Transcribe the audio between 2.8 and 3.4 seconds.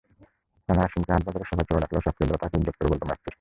বলত মেস্তরি।